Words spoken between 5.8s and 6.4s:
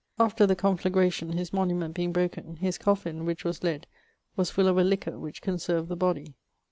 the body.